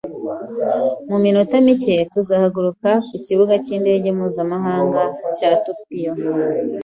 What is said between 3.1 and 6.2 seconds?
Kibuga cy’indege mpuzamahanga cya Tokiyo.